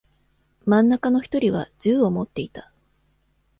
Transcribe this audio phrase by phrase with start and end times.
[0.65, 2.71] 真ん中の一人は銃を持っていた。